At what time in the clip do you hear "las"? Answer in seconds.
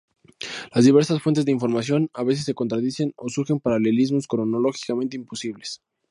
0.73-0.83